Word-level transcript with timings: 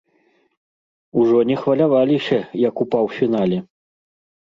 Ужо 1.25 1.37
не 1.51 1.59
хваляваліся, 1.65 2.43
як 2.67 2.75
у 2.87 2.91
паўфінале. 2.97 3.65